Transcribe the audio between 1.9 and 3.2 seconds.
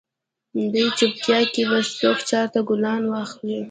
څوک چاته ګلان